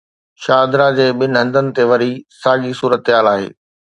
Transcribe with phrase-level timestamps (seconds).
[0.43, 2.11] شاهدره جي ٻن هنڌن تي وري
[2.41, 3.49] ساڳي صورتحال آهي.